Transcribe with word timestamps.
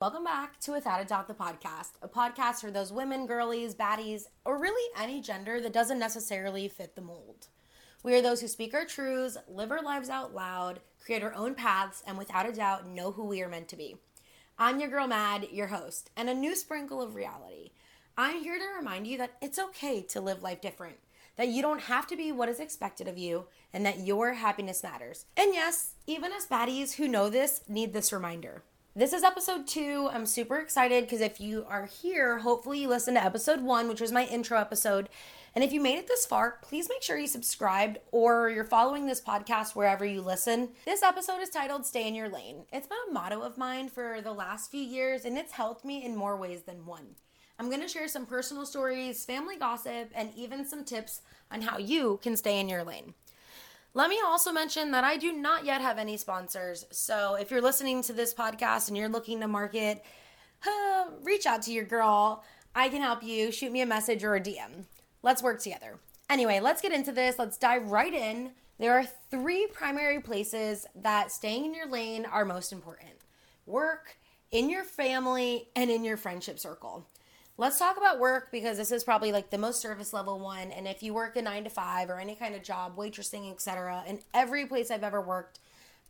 Welcome 0.00 0.24
back 0.24 0.58
to 0.60 0.72
Without 0.72 1.02
a 1.02 1.04
Doubt 1.04 1.28
the 1.28 1.34
podcast, 1.34 1.90
a 2.00 2.08
podcast 2.08 2.62
for 2.62 2.70
those 2.70 2.90
women, 2.90 3.26
girlies, 3.26 3.74
baddies, 3.74 4.22
or 4.46 4.58
really 4.58 4.90
any 4.98 5.20
gender 5.20 5.60
that 5.60 5.74
doesn't 5.74 5.98
necessarily 5.98 6.68
fit 6.68 6.94
the 6.96 7.02
mold. 7.02 7.48
We 8.02 8.14
are 8.14 8.22
those 8.22 8.40
who 8.40 8.48
speak 8.48 8.72
our 8.72 8.86
truths, 8.86 9.36
live 9.46 9.70
our 9.70 9.82
lives 9.82 10.08
out 10.08 10.34
loud, 10.34 10.80
create 11.04 11.22
our 11.22 11.34
own 11.34 11.54
paths, 11.54 12.02
and 12.06 12.16
without 12.16 12.48
a 12.48 12.52
doubt 12.52 12.88
know 12.88 13.12
who 13.12 13.26
we 13.26 13.42
are 13.42 13.48
meant 13.50 13.68
to 13.68 13.76
be. 13.76 13.98
I'm 14.58 14.80
your 14.80 14.88
girl 14.88 15.06
Mad, 15.06 15.48
your 15.52 15.66
host, 15.66 16.08
and 16.16 16.30
a 16.30 16.34
new 16.34 16.56
sprinkle 16.56 17.02
of 17.02 17.14
reality. 17.14 17.72
I'm 18.16 18.42
here 18.42 18.58
to 18.58 18.78
remind 18.78 19.06
you 19.06 19.18
that 19.18 19.36
it's 19.42 19.58
okay 19.58 20.00
to 20.00 20.22
live 20.22 20.42
life 20.42 20.62
different, 20.62 20.96
that 21.36 21.48
you 21.48 21.60
don't 21.60 21.82
have 21.82 22.06
to 22.06 22.16
be 22.16 22.32
what 22.32 22.48
is 22.48 22.58
expected 22.58 23.06
of 23.06 23.18
you, 23.18 23.48
and 23.70 23.84
that 23.84 24.06
your 24.06 24.32
happiness 24.32 24.82
matters. 24.82 25.26
And 25.36 25.52
yes, 25.52 25.92
even 26.06 26.32
us 26.32 26.46
baddies 26.46 26.94
who 26.94 27.06
know 27.06 27.28
this 27.28 27.60
need 27.68 27.92
this 27.92 28.14
reminder. 28.14 28.62
This 28.96 29.12
is 29.12 29.22
episode 29.22 29.68
two. 29.68 30.08
I'm 30.12 30.26
super 30.26 30.58
excited 30.58 31.04
because 31.04 31.20
if 31.20 31.40
you 31.40 31.64
are 31.68 31.86
here, 31.86 32.38
hopefully 32.38 32.80
you 32.80 32.88
listened 32.88 33.16
to 33.16 33.24
episode 33.24 33.60
one, 33.60 33.86
which 33.86 34.00
was 34.00 34.10
my 34.10 34.24
intro 34.24 34.58
episode. 34.58 35.08
And 35.54 35.62
if 35.62 35.72
you 35.72 35.80
made 35.80 36.00
it 36.00 36.08
this 36.08 36.26
far, 36.26 36.58
please 36.60 36.88
make 36.88 37.00
sure 37.00 37.16
you 37.16 37.28
subscribed 37.28 37.98
or 38.10 38.50
you're 38.50 38.64
following 38.64 39.06
this 39.06 39.20
podcast 39.20 39.76
wherever 39.76 40.04
you 40.04 40.20
listen. 40.20 40.70
This 40.86 41.04
episode 41.04 41.40
is 41.40 41.50
titled 41.50 41.86
Stay 41.86 42.08
in 42.08 42.16
Your 42.16 42.28
Lane. 42.28 42.64
It's 42.72 42.88
been 42.88 42.98
a 43.08 43.12
motto 43.12 43.42
of 43.42 43.56
mine 43.56 43.90
for 43.90 44.20
the 44.22 44.32
last 44.32 44.72
few 44.72 44.82
years 44.82 45.24
and 45.24 45.38
it's 45.38 45.52
helped 45.52 45.84
me 45.84 46.04
in 46.04 46.16
more 46.16 46.36
ways 46.36 46.62
than 46.62 46.84
one. 46.84 47.14
I'm 47.60 47.68
going 47.68 47.82
to 47.82 47.88
share 47.88 48.08
some 48.08 48.26
personal 48.26 48.66
stories, 48.66 49.24
family 49.24 49.56
gossip, 49.56 50.10
and 50.16 50.32
even 50.34 50.66
some 50.66 50.84
tips 50.84 51.20
on 51.52 51.60
how 51.60 51.78
you 51.78 52.18
can 52.24 52.36
stay 52.36 52.58
in 52.58 52.68
your 52.68 52.82
lane. 52.82 53.14
Let 53.92 54.08
me 54.08 54.20
also 54.24 54.52
mention 54.52 54.92
that 54.92 55.02
I 55.02 55.16
do 55.16 55.32
not 55.32 55.64
yet 55.64 55.80
have 55.80 55.98
any 55.98 56.16
sponsors. 56.16 56.86
So 56.90 57.34
if 57.34 57.50
you're 57.50 57.60
listening 57.60 58.02
to 58.04 58.12
this 58.12 58.32
podcast 58.32 58.88
and 58.88 58.96
you're 58.96 59.08
looking 59.08 59.40
to 59.40 59.48
market, 59.48 60.04
uh, 60.66 61.06
reach 61.22 61.44
out 61.44 61.62
to 61.62 61.72
your 61.72 61.84
girl. 61.84 62.44
I 62.74 62.88
can 62.88 63.02
help 63.02 63.22
you. 63.24 63.50
Shoot 63.50 63.72
me 63.72 63.80
a 63.80 63.86
message 63.86 64.22
or 64.22 64.36
a 64.36 64.40
DM. 64.40 64.84
Let's 65.22 65.42
work 65.42 65.60
together. 65.60 65.98
Anyway, 66.28 66.60
let's 66.60 66.80
get 66.80 66.92
into 66.92 67.10
this. 67.10 67.36
Let's 67.38 67.58
dive 67.58 67.90
right 67.90 68.14
in. 68.14 68.52
There 68.78 68.96
are 68.96 69.04
three 69.30 69.66
primary 69.66 70.20
places 70.20 70.86
that 70.94 71.32
staying 71.32 71.64
in 71.64 71.74
your 71.74 71.88
lane 71.88 72.24
are 72.24 72.44
most 72.44 72.72
important 72.72 73.10
work, 73.66 74.16
in 74.50 74.70
your 74.70 74.84
family, 74.84 75.68
and 75.76 75.90
in 75.90 76.02
your 76.02 76.16
friendship 76.16 76.58
circle. 76.58 77.06
Let's 77.60 77.78
talk 77.78 77.98
about 77.98 78.18
work 78.18 78.50
because 78.50 78.78
this 78.78 78.90
is 78.90 79.04
probably 79.04 79.32
like 79.32 79.50
the 79.50 79.58
most 79.58 79.82
service 79.82 80.14
level 80.14 80.38
one. 80.38 80.70
And 80.70 80.88
if 80.88 81.02
you 81.02 81.12
work 81.12 81.36
a 81.36 81.42
nine 81.42 81.64
to 81.64 81.68
five 81.68 82.08
or 82.08 82.18
any 82.18 82.34
kind 82.34 82.54
of 82.54 82.62
job, 82.62 82.96
waitressing, 82.96 83.52
etc., 83.52 84.02
in 84.06 84.20
every 84.32 84.64
place 84.64 84.90
I've 84.90 85.04
ever 85.04 85.20
worked, 85.20 85.58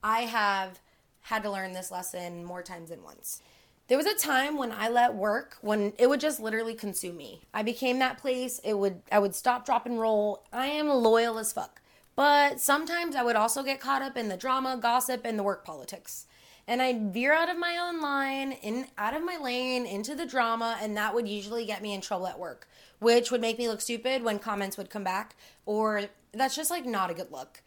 I 0.00 0.20
have 0.20 0.78
had 1.22 1.42
to 1.42 1.50
learn 1.50 1.72
this 1.72 1.90
lesson 1.90 2.44
more 2.44 2.62
times 2.62 2.90
than 2.90 3.02
once. 3.02 3.42
There 3.88 3.98
was 3.98 4.06
a 4.06 4.14
time 4.14 4.58
when 4.58 4.70
I 4.70 4.88
let 4.90 5.16
work 5.16 5.56
when 5.60 5.92
it 5.98 6.08
would 6.08 6.20
just 6.20 6.38
literally 6.38 6.74
consume 6.74 7.16
me. 7.16 7.40
I 7.52 7.64
became 7.64 7.98
that 7.98 8.18
place. 8.18 8.60
It 8.62 8.74
would 8.74 9.02
I 9.10 9.18
would 9.18 9.34
stop, 9.34 9.66
drop, 9.66 9.86
and 9.86 9.98
roll. 9.98 10.44
I 10.52 10.66
am 10.66 10.88
loyal 10.88 11.36
as 11.36 11.52
fuck. 11.52 11.82
But 12.14 12.60
sometimes 12.60 13.16
I 13.16 13.24
would 13.24 13.34
also 13.34 13.64
get 13.64 13.80
caught 13.80 14.02
up 14.02 14.16
in 14.16 14.28
the 14.28 14.36
drama, 14.36 14.78
gossip, 14.80 15.22
and 15.24 15.36
the 15.36 15.42
work 15.42 15.64
politics 15.64 16.26
and 16.70 16.80
I'd 16.80 17.12
veer 17.12 17.34
out 17.34 17.50
of 17.50 17.58
my 17.58 17.78
own 17.78 18.00
line, 18.00 18.52
in 18.52 18.86
out 18.96 19.16
of 19.16 19.24
my 19.24 19.36
lane, 19.36 19.86
into 19.86 20.14
the 20.14 20.24
drama, 20.24 20.78
and 20.80 20.96
that 20.96 21.12
would 21.12 21.26
usually 21.26 21.66
get 21.66 21.82
me 21.82 21.92
in 21.92 22.00
trouble 22.00 22.28
at 22.28 22.38
work, 22.38 22.68
which 23.00 23.32
would 23.32 23.40
make 23.40 23.58
me 23.58 23.66
look 23.66 23.80
stupid 23.80 24.22
when 24.22 24.38
comments 24.38 24.76
would 24.78 24.88
come 24.88 25.02
back, 25.02 25.34
or 25.66 26.04
that's 26.32 26.54
just 26.54 26.70
like 26.70 26.86
not 26.86 27.10
a 27.10 27.14
good 27.14 27.32
look. 27.32 27.60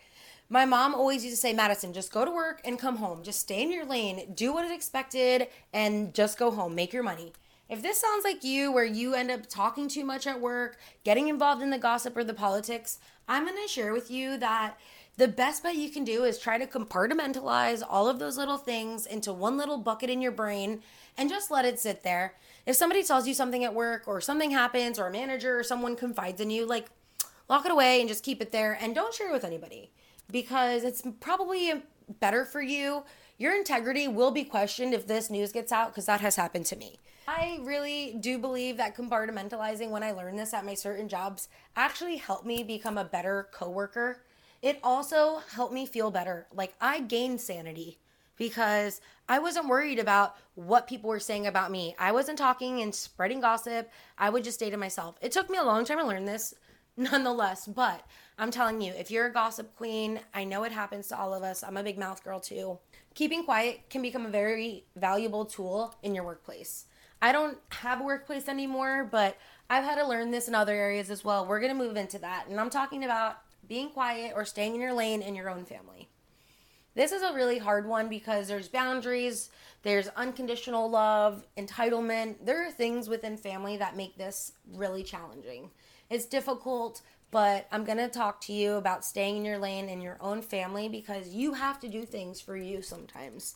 My 0.48 0.64
mom 0.64 0.96
always 0.96 1.26
used 1.26 1.36
to 1.36 1.42
say, 1.42 1.52
Madison, 1.52 1.92
just 1.92 2.14
go 2.14 2.24
to 2.24 2.32
work 2.32 2.62
and 2.64 2.80
come 2.80 2.96
home. 2.96 3.24
Just 3.24 3.42
stay 3.42 3.62
in 3.62 3.74
your 3.74 3.86
lane, 3.86 4.34
do 4.36 4.54
what 4.54 4.64
is 4.64 4.72
expected, 4.72 5.50
and 5.74 6.14
just 6.14 6.40
go 6.40 6.50
home. 6.50 6.74
Make 6.74 6.94
your 6.94 7.04
money. 7.04 7.34
If 7.68 7.82
this 7.82 8.00
sounds 8.00 8.24
like 8.24 8.44
you, 8.46 8.72
where 8.72 8.86
you 8.86 9.16
end 9.16 9.32
up 9.32 9.50
talking 9.50 9.90
too 9.90 10.06
much 10.06 10.28
at 10.28 10.40
work, 10.40 10.78
getting 11.04 11.28
involved 11.28 11.62
in 11.62 11.72
the 11.72 11.78
gossip 11.78 12.16
or 12.16 12.24
the 12.24 12.34
politics, 12.34 13.00
I'm 13.28 13.46
to 13.48 13.68
share 13.68 13.92
with 13.92 14.10
you 14.10 14.38
that 14.38 14.78
the 15.18 15.28
best 15.28 15.62
bet 15.62 15.76
you 15.76 15.90
can 15.90 16.04
do 16.04 16.24
is 16.24 16.40
try 16.40 16.58
to 16.58 16.66
compartmentalize 16.66 17.84
all 17.88 18.10
of 18.10 18.18
those 18.18 18.38
little 18.38 18.58
things 18.58 19.06
into 19.06 19.32
one 19.32 19.58
little 19.58 19.78
bucket 19.78 20.10
in 20.10 20.22
your 20.22 20.32
brain 20.32 20.82
and 21.18 21.30
just 21.30 21.52
let 21.52 21.66
it 21.66 21.80
sit 21.80 22.02
there. 22.04 22.34
If 22.66 22.76
somebody 22.76 23.04
tells 23.04 23.28
you 23.28 23.36
something 23.36 23.64
at 23.64 23.76
work 23.76 24.08
or 24.08 24.22
something 24.22 24.52
happens 24.52 24.98
or 24.98 25.08
a 25.08 25.12
manager 25.12 25.60
or 25.60 25.64
someone 25.64 25.96
confides 25.96 26.42
in 26.42 26.50
you, 26.50 26.66
like 26.66 26.88
lock 27.48 27.66
it 27.66 27.72
away 27.72 28.00
and 28.00 28.10
just 28.10 28.24
keep 28.24 28.42
it 28.42 28.52
there 28.52 28.76
and 28.82 28.96
don't 28.96 29.14
share 29.14 29.30
it 29.30 29.34
with 29.34 29.44
anybody 29.44 29.92
because 30.32 30.84
it's 30.84 31.04
probably 31.20 31.84
better 32.20 32.44
for 32.44 32.62
you. 32.62 33.04
Your 33.38 33.56
integrity 33.56 34.08
will 34.08 34.32
be 34.32 34.44
questioned 34.44 34.96
if 34.96 35.06
this 35.06 35.30
news 35.30 35.52
gets 35.52 35.72
out 35.72 35.90
because 35.90 36.08
that 36.08 36.22
has 36.22 36.38
happened 36.38 36.66
to 36.68 36.76
me. 36.76 36.98
I 37.28 37.60
really 37.62 38.18
do 38.20 38.40
believe 38.40 38.78
that 38.78 38.98
compartmentalizing 38.98 39.90
when 39.90 40.04
I 40.04 40.12
learned 40.12 40.40
this 40.40 40.54
at 40.54 40.66
my 40.66 40.74
certain 40.74 41.08
jobs 41.08 41.50
actually 41.76 42.18
helped 42.18 42.46
me 42.46 42.64
become 42.64 42.98
a 42.98 43.06
better 43.06 43.48
coworker 43.52 44.24
it 44.64 44.80
also 44.82 45.42
helped 45.54 45.74
me 45.74 45.86
feel 45.86 46.10
better. 46.10 46.48
Like 46.56 46.74
I 46.80 47.02
gained 47.02 47.42
sanity 47.42 48.00
because 48.38 49.02
I 49.28 49.40
wasn't 49.40 49.68
worried 49.68 50.00
about 50.00 50.38
what 50.56 50.88
people 50.88 51.10
were 51.10 51.20
saying 51.20 51.46
about 51.46 51.70
me. 51.70 51.96
I 52.00 52.14
wasn't 52.14 52.38
talking 52.38 52.82
and 52.82 52.96
spreading 52.96 53.42
gossip. 53.42 53.92
I 54.18 54.30
would 54.30 54.46
just 54.46 54.58
stay 54.58 54.70
to 54.70 54.78
myself. 54.78 55.18
It 55.22 55.34
took 55.34 55.50
me 55.50 55.58
a 55.58 55.64
long 55.64 55.84
time 55.84 56.00
to 56.00 56.08
learn 56.08 56.24
this, 56.24 56.56
nonetheless, 56.98 57.68
but 57.68 58.08
I'm 58.40 58.52
telling 58.52 58.82
you, 58.82 58.94
if 58.94 59.12
you're 59.12 59.28
a 59.28 59.34
gossip 59.34 59.76
queen, 59.76 60.22
I 60.34 60.46
know 60.46 60.64
it 60.64 60.72
happens 60.72 61.10
to 61.10 61.20
all 61.20 61.34
of 61.34 61.44
us. 61.44 61.62
I'm 61.62 61.78
a 61.78 61.84
big 61.84 62.00
mouth 62.00 62.24
girl 62.24 62.40
too. 62.40 62.80
Keeping 63.16 63.44
quiet 63.44 63.90
can 63.90 64.02
become 64.02 64.26
a 64.26 64.30
very 64.30 64.86
valuable 64.96 65.46
tool 65.46 65.94
in 66.02 66.16
your 66.16 66.24
workplace. 66.24 66.86
I 67.22 67.34
don't 67.34 67.58
have 67.70 68.00
a 68.00 68.06
workplace 68.06 68.48
anymore, 68.48 69.08
but 69.12 69.38
I've 69.70 69.84
had 69.84 69.96
to 69.96 70.08
learn 70.08 70.32
this 70.32 70.48
in 70.48 70.56
other 70.56 70.74
areas 70.74 71.10
as 71.10 71.24
well. 71.24 71.46
We're 71.46 71.60
going 71.60 71.78
to 71.78 71.84
move 71.84 71.98
into 71.98 72.20
that. 72.20 72.48
And 72.48 72.60
I'm 72.60 72.70
talking 72.70 73.04
about 73.04 73.38
being 73.68 73.90
quiet 73.90 74.34
or 74.36 74.46
staying 74.46 74.76
in 74.76 74.82
your 74.82 74.94
lane 74.94 75.22
in 75.22 75.36
your 75.36 75.50
own 75.50 75.66
family. 75.66 76.10
This 76.96 77.12
is 77.12 77.24
a 77.24 77.34
really 77.34 77.58
hard 77.58 77.88
one 77.88 78.08
because 78.08 78.48
there's 78.48 78.68
boundaries, 78.68 79.50
there's 79.82 80.10
unconditional 80.10 80.90
love, 80.90 81.44
entitlement. 81.58 82.36
There 82.44 82.68
are 82.68 82.72
things 82.72 83.10
within 83.10 83.36
family 83.36 83.78
that 83.78 83.98
make 83.98 84.18
this 84.18 84.54
really 84.72 85.04
challenging. 85.04 85.72
It's 86.10 86.26
difficult, 86.26 87.02
but 87.32 87.68
I'm 87.72 87.84
going 87.84 87.98
to 87.98 88.10
talk 88.10 88.42
to 88.42 88.54
you 88.54 88.74
about 88.74 89.04
staying 89.04 89.38
in 89.38 89.46
your 89.46 89.58
lane 89.58 89.90
in 89.90 90.02
your 90.02 90.18
own 90.22 90.44
family 90.44 90.88
because 90.88 91.30
you 91.30 91.54
have 91.54 91.80
to 91.80 91.88
do 91.88 92.06
things 92.06 92.40
for 92.40 92.56
you 92.56 92.84
sometimes. 92.84 93.56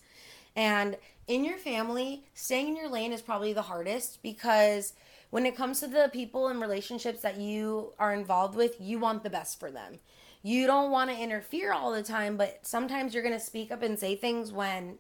And 0.56 0.98
in 1.28 1.46
your 1.46 1.58
family, 1.58 2.24
staying 2.34 2.70
in 2.70 2.76
your 2.76 2.90
lane 2.90 3.14
is 3.14 3.22
probably 3.22 3.54
the 3.54 3.62
hardest 3.62 4.24
because 4.24 4.94
when 5.30 5.46
it 5.46 5.56
comes 5.56 5.80
to 5.80 5.88
the 5.88 6.10
people 6.12 6.48
and 6.48 6.62
relationships 6.62 7.22
that 7.22 7.38
you 7.38 7.94
are 8.00 8.14
involved 8.14 8.56
with, 8.56 8.80
you 8.80 9.00
want 9.00 9.24
the 9.24 9.30
best 9.30 9.60
for 9.60 9.72
them. 9.72 10.00
You 10.42 10.68
don't 10.68 10.92
want 10.92 11.10
to 11.10 11.18
interfere 11.18 11.74
all 11.74 11.92
the 11.92 12.04
time, 12.04 12.38
but 12.38 12.60
sometimes 12.66 13.14
you're 13.14 13.24
going 13.24 13.38
to 13.38 13.40
speak 13.40 13.72
up 13.72 13.82
and 13.82 14.00
say 14.00 14.16
things 14.16 14.52
when 14.52 14.98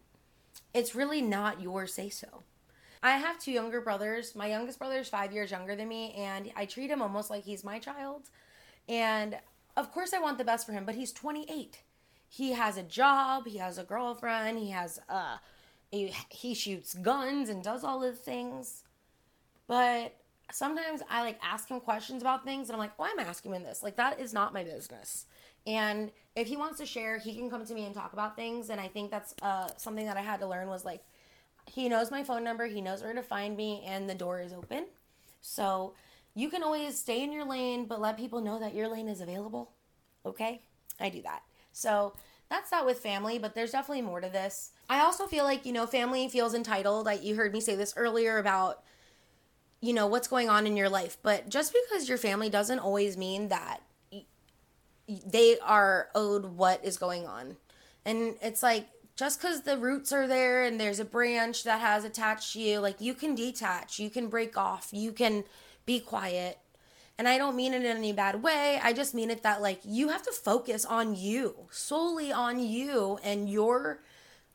it's 0.73 0.95
really 0.95 1.21
not 1.21 1.61
your 1.61 1.87
say 1.87 2.09
so. 2.09 2.43
I 3.01 3.11
have 3.11 3.39
two 3.39 3.51
younger 3.51 3.79
brothers. 3.79 4.35
My 4.35 4.47
youngest 4.47 4.79
brother 4.79 4.99
is 4.99 5.07
five 5.07 5.31
years 5.31 5.51
younger 5.51 5.75
than 5.75 5.87
me, 5.87 6.13
and 6.13 6.51
I 6.55 6.65
treat 6.65 6.89
him 6.89 7.01
almost 7.01 7.29
like 7.29 7.43
he's 7.43 7.63
my 7.63 7.79
child. 7.79 8.29
And 8.89 9.37
of 9.75 9.91
course, 9.91 10.13
I 10.13 10.19
want 10.19 10.37
the 10.37 10.43
best 10.43 10.65
for 10.65 10.73
him, 10.73 10.85
but 10.85 10.95
he's 10.95 11.11
28. 11.13 11.83
He 12.29 12.53
has 12.53 12.77
a 12.77 12.83
job, 12.83 13.47
he 13.47 13.57
has 13.59 13.77
a 13.77 13.83
girlfriend, 13.83 14.59
he 14.59 14.71
has 14.71 14.99
uh, 15.07 15.37
he, 15.91 16.13
he 16.29 16.53
shoots 16.53 16.93
guns 16.95 17.47
and 17.49 17.63
does 17.63 17.83
all 17.83 17.99
the 17.99 18.11
things. 18.11 18.83
But 19.67 20.15
sometimes 20.51 21.01
I 21.09 21.21
like 21.21 21.39
ask 21.43 21.69
him 21.69 21.79
questions 21.79 22.21
about 22.21 22.43
things 22.45 22.69
and 22.69 22.75
I'm 22.75 22.79
like, 22.79 22.97
why 22.97 23.09
am 23.09 23.19
I 23.19 23.23
asking 23.23 23.53
him 23.53 23.63
this? 23.63 23.83
Like, 23.83 23.97
that 23.97 24.19
is 24.19 24.33
not 24.33 24.53
my 24.53 24.63
business. 24.63 25.25
And 25.65 26.11
if 26.35 26.47
he 26.47 26.55
wants 26.55 26.77
to 26.79 26.85
share, 26.85 27.19
he 27.19 27.35
can 27.35 27.49
come 27.49 27.65
to 27.65 27.73
me 27.73 27.85
and 27.85 27.93
talk 27.93 28.13
about 28.13 28.35
things. 28.35 28.69
And 28.69 28.79
I 28.79 28.87
think 28.87 29.11
that's 29.11 29.35
uh, 29.41 29.67
something 29.77 30.05
that 30.05 30.15
I 30.15 30.21
had 30.21 30.39
to 30.39 30.47
learn 30.47 30.69
was 30.69 30.85
like, 30.85 31.03
he 31.69 31.89
knows 31.89 32.09
my 32.09 32.23
phone 32.23 32.43
number, 32.43 32.65
he 32.65 32.79
knows 32.79 33.03
where 33.03 33.13
to 33.13 33.21
find 33.21 33.57
me, 33.57 33.83
and 33.85 34.09
the 34.09 34.15
door 34.15 34.39
is 34.39 34.53
open. 34.53 34.85
So 35.41 35.93
you 36.33 36.49
can 36.49 36.63
always 36.63 36.97
stay 36.97 37.21
in 37.21 37.33
your 37.33 37.43
lane, 37.43 37.85
but 37.85 37.99
let 37.99 38.17
people 38.17 38.39
know 38.39 38.59
that 38.59 38.73
your 38.73 38.87
lane 38.87 39.09
is 39.09 39.19
available. 39.19 39.71
Okay? 40.25 40.61
I 40.99 41.09
do 41.09 41.21
that. 41.23 41.41
So 41.73 42.13
that's 42.49 42.69
that 42.69 42.85
with 42.85 42.99
family, 42.99 43.37
but 43.37 43.53
there's 43.53 43.71
definitely 43.71 44.03
more 44.03 44.21
to 44.21 44.29
this. 44.29 44.71
I 44.89 45.01
also 45.01 45.27
feel 45.27 45.43
like, 45.43 45.65
you 45.65 45.73
know, 45.73 45.85
family 45.85 46.29
feels 46.29 46.53
entitled. 46.53 47.05
Like 47.05 47.23
you 47.23 47.35
heard 47.35 47.51
me 47.51 47.59
say 47.59 47.75
this 47.75 47.93
earlier 47.97 48.37
about 48.37 48.83
you 49.81 49.93
know 49.93 50.07
what's 50.07 50.27
going 50.27 50.49
on 50.49 50.65
in 50.67 50.75
your 50.77 50.89
life. 50.89 51.17
But 51.21 51.49
just 51.49 51.73
because 51.73 52.09
your 52.09 52.17
family 52.17 52.49
doesn't 52.49 52.79
always 52.79 53.17
mean 53.17 53.49
that 53.49 53.81
they 55.07 55.57
are 55.59 56.09
owed 56.15 56.45
what 56.45 56.83
is 56.83 56.97
going 56.97 57.27
on. 57.27 57.57
And 58.05 58.35
it's 58.41 58.63
like 58.63 58.87
just 59.15 59.41
because 59.41 59.61
the 59.61 59.77
roots 59.77 60.11
are 60.11 60.27
there 60.27 60.63
and 60.63 60.79
there's 60.79 60.99
a 60.99 61.05
branch 61.05 61.63
that 61.63 61.81
has 61.81 62.05
attached 62.05 62.53
to 62.53 62.59
you 62.59 62.79
like 62.79 63.01
you 63.01 63.13
can 63.15 63.33
detach 63.33 63.99
you 63.99 64.11
can 64.11 64.27
break 64.27 64.55
off 64.55 64.89
you 64.91 65.11
can 65.11 65.43
be 65.85 65.99
quiet. 65.99 66.57
And 67.17 67.27
i 67.27 67.37
don't 67.37 67.55
mean 67.55 67.73
it 67.73 67.83
in 67.83 67.97
any 67.97 68.13
bad 68.13 68.43
way. 68.43 68.79
I 68.81 68.93
just 68.93 69.15
mean 69.15 69.31
it 69.31 69.43
that 69.43 69.61
like 69.61 69.79
you 69.83 70.09
have 70.09 70.23
to 70.23 70.31
focus 70.31 70.85
on 70.85 71.15
you 71.15 71.55
solely 71.71 72.31
on 72.31 72.59
you 72.59 73.19
and 73.23 73.49
your 73.49 74.01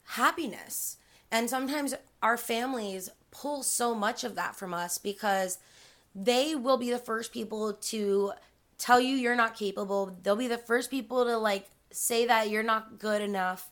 happiness. 0.05 0.97
And 1.31 1.49
sometimes 1.49 1.95
our 2.23 2.37
families 2.37 3.11
pull 3.33 3.65
so 3.65 3.95
much 3.95 4.23
of 4.23 4.37
that 4.37 4.55
from 4.55 4.73
us 4.73 4.99
because 4.99 5.59
they 6.15 6.55
will 6.55 6.77
be 6.77 6.91
the 6.91 6.99
first 6.99 7.33
people 7.33 7.73
to 7.73 8.33
tell 8.79 9.01
you 9.01 9.17
you're 9.17 9.35
not 9.35 9.57
capable. 9.57 10.17
They'll 10.23 10.37
be 10.37 10.47
the 10.47 10.59
first 10.59 10.91
people 10.91 11.25
to 11.25 11.37
like 11.39 11.69
say 11.91 12.27
that 12.27 12.51
you're 12.51 12.63
not 12.63 12.99
good 12.99 13.23
enough. 13.23 13.71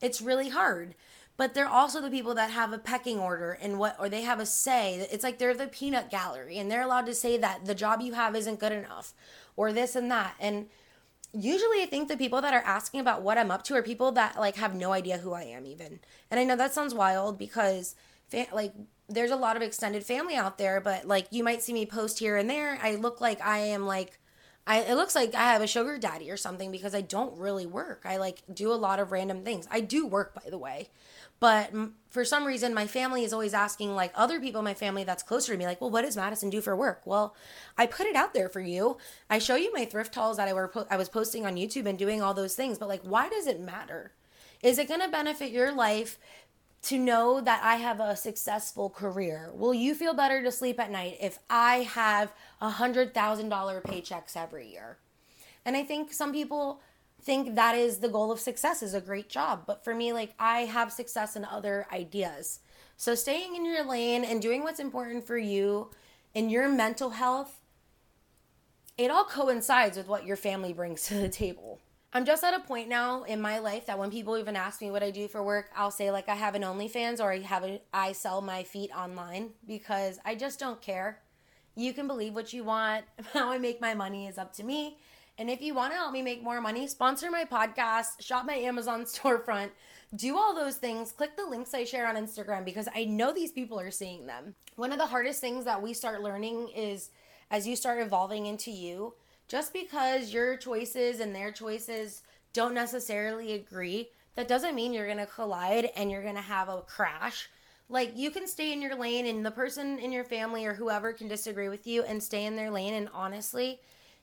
It's 0.00 0.22
really 0.22 0.48
hard. 0.48 0.94
But 1.36 1.54
they're 1.54 1.66
also 1.66 2.02
the 2.02 2.10
people 2.10 2.34
that 2.34 2.50
have 2.50 2.72
a 2.72 2.78
pecking 2.78 3.18
order 3.18 3.52
and 3.62 3.78
what 3.78 3.96
or 3.98 4.10
they 4.10 4.22
have 4.22 4.40
a 4.40 4.46
say. 4.46 5.06
It's 5.10 5.24
like 5.24 5.38
they're 5.38 5.54
the 5.54 5.68
peanut 5.68 6.10
gallery 6.10 6.58
and 6.58 6.70
they're 6.70 6.82
allowed 6.82 7.06
to 7.06 7.14
say 7.14 7.38
that 7.38 7.64
the 7.64 7.74
job 7.74 8.02
you 8.02 8.12
have 8.12 8.36
isn't 8.36 8.60
good 8.60 8.72
enough 8.72 9.14
or 9.56 9.72
this 9.72 9.96
and 9.96 10.10
that. 10.10 10.34
And 10.38 10.66
usually 11.32 11.82
I 11.82 11.86
think 11.86 12.08
the 12.08 12.16
people 12.16 12.42
that 12.42 12.52
are 12.52 12.62
asking 12.66 13.00
about 13.00 13.22
what 13.22 13.38
I'm 13.38 13.50
up 13.50 13.62
to 13.64 13.74
are 13.74 13.82
people 13.82 14.12
that 14.12 14.38
like 14.38 14.56
have 14.56 14.74
no 14.74 14.92
idea 14.92 15.18
who 15.18 15.32
I 15.32 15.44
am 15.44 15.64
even. 15.64 16.00
And 16.30 16.38
I 16.38 16.44
know 16.44 16.56
that 16.56 16.74
sounds 16.74 16.94
wild 16.94 17.38
because 17.38 17.94
like 18.52 18.74
there's 19.10 19.30
a 19.30 19.36
lot 19.36 19.56
of 19.56 19.62
extended 19.62 20.04
family 20.04 20.36
out 20.36 20.58
there, 20.58 20.80
but 20.80 21.06
like 21.06 21.26
you 21.30 21.44
might 21.44 21.62
see 21.62 21.72
me 21.72 21.86
post 21.86 22.18
here 22.18 22.36
and 22.36 22.48
there. 22.48 22.78
I 22.82 22.96
look 22.96 23.20
like 23.20 23.44
I 23.44 23.58
am 23.58 23.86
like 23.86 24.18
I 24.66 24.80
it 24.80 24.94
looks 24.94 25.14
like 25.14 25.34
I 25.34 25.52
have 25.52 25.62
a 25.62 25.66
sugar 25.66 25.98
daddy 25.98 26.30
or 26.30 26.36
something 26.36 26.70
because 26.70 26.94
I 26.94 27.00
don't 27.00 27.36
really 27.36 27.66
work. 27.66 28.02
I 28.04 28.16
like 28.18 28.42
do 28.52 28.72
a 28.72 28.74
lot 28.74 29.00
of 29.00 29.12
random 29.12 29.42
things. 29.42 29.66
I 29.70 29.80
do 29.80 30.06
work 30.06 30.34
by 30.34 30.48
the 30.48 30.58
way. 30.58 30.88
But 31.40 31.72
for 32.10 32.22
some 32.22 32.44
reason, 32.44 32.74
my 32.74 32.86
family 32.86 33.24
is 33.24 33.32
always 33.32 33.54
asking, 33.54 33.94
like 33.94 34.12
other 34.14 34.40
people 34.40 34.58
in 34.58 34.64
my 34.64 34.74
family 34.74 35.04
that's 35.04 35.22
closer 35.22 35.52
to 35.52 35.58
me, 35.58 35.64
like, 35.64 35.80
well, 35.80 35.88
what 35.90 36.02
does 36.02 36.14
Madison 36.14 36.50
do 36.50 36.60
for 36.60 36.76
work? 36.76 37.00
Well, 37.06 37.34
I 37.78 37.86
put 37.86 38.06
it 38.06 38.14
out 38.14 38.34
there 38.34 38.50
for 38.50 38.60
you. 38.60 38.98
I 39.30 39.38
show 39.38 39.56
you 39.56 39.72
my 39.72 39.86
thrift 39.86 40.14
hauls 40.14 40.36
that 40.36 40.48
I 40.48 40.52
were 40.52 40.68
po- 40.68 40.86
I 40.90 40.98
was 40.98 41.08
posting 41.08 41.46
on 41.46 41.56
YouTube 41.56 41.86
and 41.86 41.98
doing 41.98 42.20
all 42.20 42.34
those 42.34 42.54
things. 42.54 42.76
But 42.76 42.90
like, 42.90 43.02
why 43.02 43.30
does 43.30 43.46
it 43.46 43.58
matter? 43.58 44.12
Is 44.62 44.78
it 44.78 44.88
going 44.88 45.00
to 45.00 45.08
benefit 45.08 45.50
your 45.50 45.72
life 45.72 46.18
to 46.82 46.98
know 46.98 47.40
that 47.40 47.60
I 47.62 47.76
have 47.76 48.00
a 48.00 48.16
successful 48.16 48.88
career? 48.88 49.50
Will 49.54 49.74
you 49.74 49.94
feel 49.94 50.14
better 50.14 50.42
to 50.42 50.50
sleep 50.50 50.80
at 50.80 50.90
night 50.90 51.18
if 51.20 51.38
I 51.48 51.78
have 51.78 52.32
a 52.60 52.70
hundred 52.70 53.12
thousand 53.12 53.50
dollar 53.50 53.80
paychecks 53.80 54.36
every 54.36 54.70
year? 54.70 54.98
And 55.64 55.76
I 55.76 55.84
think 55.84 56.12
some 56.12 56.32
people 56.32 56.80
think 57.22 57.54
that 57.54 57.76
is 57.76 57.98
the 57.98 58.08
goal 58.08 58.32
of 58.32 58.40
success 58.40 58.82
is 58.82 58.94
a 58.94 59.00
great 59.00 59.28
job. 59.28 59.64
But 59.66 59.84
for 59.84 59.94
me, 59.94 60.12
like 60.12 60.34
I 60.38 60.60
have 60.60 60.92
success 60.92 61.36
in 61.36 61.44
other 61.44 61.86
ideas. 61.92 62.60
So 62.96 63.14
staying 63.14 63.56
in 63.56 63.64
your 63.64 63.84
lane 63.84 64.24
and 64.24 64.40
doing 64.40 64.62
what's 64.62 64.80
important 64.80 65.26
for 65.26 65.38
you 65.38 65.90
in 66.34 66.50
your 66.50 66.68
mental 66.68 67.10
health, 67.10 67.60
it 68.96 69.10
all 69.10 69.24
coincides 69.24 69.96
with 69.96 70.08
what 70.08 70.26
your 70.26 70.36
family 70.36 70.72
brings 70.72 71.02
to 71.08 71.14
the 71.14 71.28
table. 71.28 71.78
I'm 72.12 72.24
just 72.24 72.42
at 72.42 72.54
a 72.54 72.60
point 72.60 72.88
now 72.88 73.22
in 73.22 73.40
my 73.40 73.60
life 73.60 73.86
that 73.86 73.98
when 73.98 74.10
people 74.10 74.36
even 74.36 74.56
ask 74.56 74.80
me 74.80 74.90
what 74.90 75.02
I 75.02 75.12
do 75.12 75.28
for 75.28 75.44
work, 75.44 75.70
I'll 75.76 75.92
say 75.92 76.10
like 76.10 76.28
I 76.28 76.34
have 76.34 76.56
an 76.56 76.62
OnlyFans 76.62 77.20
or 77.20 77.32
I 77.32 77.38
have 77.38 77.62
a, 77.62 77.80
I 77.94 78.12
sell 78.12 78.40
my 78.40 78.64
feet 78.64 78.90
online 78.96 79.50
because 79.64 80.18
I 80.24 80.34
just 80.34 80.58
don't 80.58 80.82
care. 80.82 81.20
You 81.76 81.92
can 81.92 82.08
believe 82.08 82.34
what 82.34 82.52
you 82.52 82.64
want. 82.64 83.04
How 83.32 83.52
I 83.52 83.58
make 83.58 83.80
my 83.80 83.94
money 83.94 84.26
is 84.26 84.38
up 84.38 84.52
to 84.54 84.64
me. 84.64 84.98
And 85.38 85.48
if 85.48 85.62
you 85.62 85.72
want 85.72 85.92
to 85.92 85.98
help 85.98 86.12
me 86.12 86.20
make 86.20 86.42
more 86.42 86.60
money, 86.60 86.88
sponsor 86.88 87.30
my 87.30 87.44
podcast, 87.44 88.20
shop 88.20 88.44
my 88.44 88.54
Amazon 88.54 89.04
storefront, 89.04 89.70
do 90.16 90.36
all 90.36 90.52
those 90.52 90.76
things. 90.76 91.12
Click 91.12 91.36
the 91.36 91.46
links 91.46 91.74
I 91.74 91.84
share 91.84 92.08
on 92.08 92.16
Instagram 92.16 92.64
because 92.64 92.88
I 92.92 93.04
know 93.04 93.32
these 93.32 93.52
people 93.52 93.78
are 93.78 93.92
seeing 93.92 94.26
them. 94.26 94.56
One 94.74 94.90
of 94.90 94.98
the 94.98 95.06
hardest 95.06 95.40
things 95.40 95.64
that 95.64 95.80
we 95.80 95.94
start 95.94 96.22
learning 96.22 96.70
is 96.74 97.10
as 97.52 97.68
you 97.68 97.76
start 97.76 98.00
evolving 98.00 98.46
into 98.46 98.72
you, 98.72 99.14
just 99.50 99.72
because 99.72 100.32
your 100.32 100.56
choices 100.56 101.18
and 101.18 101.34
their 101.34 101.50
choices 101.50 102.22
don't 102.52 102.72
necessarily 102.72 103.54
agree, 103.54 104.08
that 104.36 104.46
doesn't 104.46 104.76
mean 104.76 104.92
you're 104.92 105.06
going 105.06 105.18
to 105.18 105.26
collide 105.26 105.90
and 105.96 106.08
you're 106.08 106.22
going 106.22 106.36
to 106.36 106.40
have 106.40 106.68
a 106.68 106.82
crash. 106.82 107.50
Like 107.88 108.16
you 108.16 108.30
can 108.30 108.46
stay 108.46 108.72
in 108.72 108.80
your 108.80 108.94
lane 108.94 109.26
and 109.26 109.44
the 109.44 109.50
person 109.50 109.98
in 109.98 110.12
your 110.12 110.22
family 110.22 110.64
or 110.66 110.74
whoever 110.74 111.12
can 111.12 111.26
disagree 111.26 111.68
with 111.68 111.84
you 111.84 112.04
and 112.04 112.22
stay 112.22 112.46
in 112.46 112.54
their 112.54 112.70
lane 112.70 112.94
and 112.94 113.08
honestly, 113.12 113.80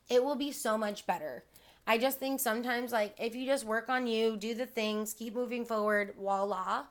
it 0.09 0.23
will 0.23 0.37
be 0.37 0.53
so 0.53 0.77
much 0.77 1.05
better. 1.05 1.43
I 1.85 1.97
just 1.97 2.19
think 2.19 2.39
sometimes, 2.39 2.93
like, 2.93 3.13
if 3.19 3.35
you 3.35 3.45
just 3.45 3.65
work 3.65 3.89
on 3.89 4.07
you, 4.07 4.37
do 4.37 4.53
the 4.53 4.65
things, 4.65 5.13
keep 5.13 5.35
moving 5.35 5.65
forward, 5.65 6.13
voila, 6.17 6.83